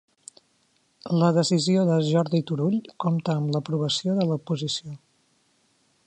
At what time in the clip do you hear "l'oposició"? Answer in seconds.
4.31-4.95